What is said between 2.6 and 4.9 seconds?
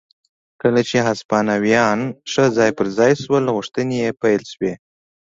پر ځای شول غوښتنې یې پیل شوې.